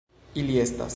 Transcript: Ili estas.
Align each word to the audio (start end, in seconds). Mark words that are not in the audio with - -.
Ili 0.43 0.59
estas. 0.63 0.89